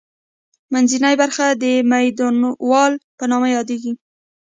[0.73, 2.81] منځنۍ برخه د میدولا
[3.17, 3.91] په نامه یادیږي.